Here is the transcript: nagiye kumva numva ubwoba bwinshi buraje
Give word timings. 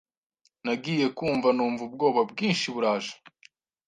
nagiye 0.65 1.05
kumva 1.17 1.47
numva 1.57 1.81
ubwoba 1.87 2.21
bwinshi 2.31 2.67
buraje 2.73 3.13